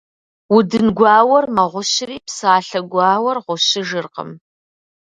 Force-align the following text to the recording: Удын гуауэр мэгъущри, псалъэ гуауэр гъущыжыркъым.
Удын 0.55 0.87
гуауэр 0.97 1.45
мэгъущри, 1.55 2.17
псалъэ 2.25 2.79
гуауэр 2.91 3.37
гъущыжыркъым. 3.45 4.29